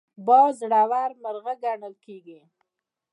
[0.25, 2.39] باز زړور مرغه ګڼل کېږي